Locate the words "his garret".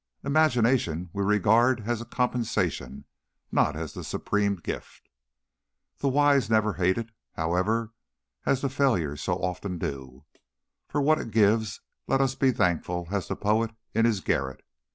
14.05-14.63